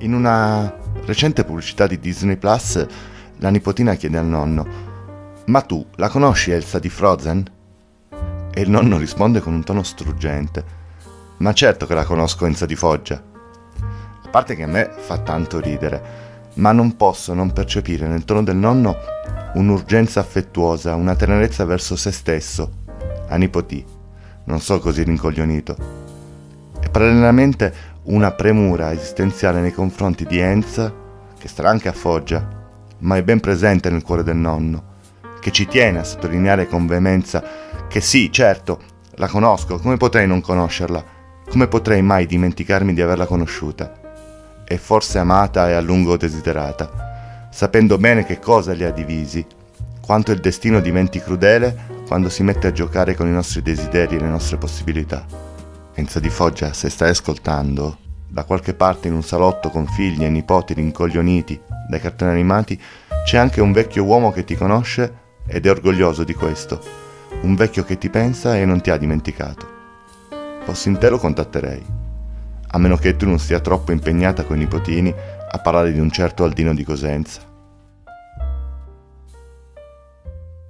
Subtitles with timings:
[0.00, 0.72] In una
[1.06, 2.86] recente pubblicità di Disney Plus,
[3.38, 4.66] la nipotina chiede al nonno:
[5.46, 7.44] Ma tu la conosci Elsa di Frozen?
[8.54, 10.64] E il nonno risponde con un tono struggente:
[11.38, 13.20] Ma certo che la conosco Elsa di Foggia.
[14.24, 18.44] A parte che a me fa tanto ridere, ma non posso non percepire nel tono
[18.44, 18.96] del nonno
[19.54, 22.70] un'urgenza affettuosa, una tenerezza verso se stesso,
[23.26, 23.84] a nipotì,
[24.44, 25.76] non so così rincoglionito.
[26.80, 30.92] E parallelamente una premura esistenziale nei confronti di Enza,
[31.38, 32.46] che starà anche a Foggia,
[33.00, 34.84] ma è ben presente nel cuore del nonno,
[35.40, 37.42] che ci tiene a sottolineare con veemenza
[37.88, 38.80] che sì, certo,
[39.16, 41.16] la conosco, come potrei non conoscerla?
[41.48, 43.92] Come potrei mai dimenticarmi di averla conosciuta?
[44.66, 49.44] E forse amata e a lungo desiderata, sapendo bene che cosa li ha divisi,
[50.00, 54.20] quanto il destino diventi crudele quando si mette a giocare con i nostri desideri e
[54.20, 55.47] le nostre possibilità.
[55.98, 60.28] Enza di Foggia, se stai ascoltando, da qualche parte in un salotto con figli e
[60.28, 62.80] nipoti rincoglioniti dai cartoni animati,
[63.24, 65.12] c'è anche un vecchio uomo che ti conosce
[65.44, 66.80] ed è orgoglioso di questo.
[67.40, 69.66] Un vecchio che ti pensa e non ti ha dimenticato.
[70.62, 71.84] Fossi in te lo contatterei.
[72.68, 75.12] A meno che tu non sia troppo impegnata coi nipotini
[75.50, 77.40] a parlare di un certo Aldino di Cosenza.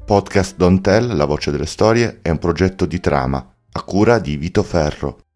[0.07, 3.47] Podcast Don't Tell, la voce delle storie, è un progetto di trama
[3.79, 5.28] a cura di Vito Ferro.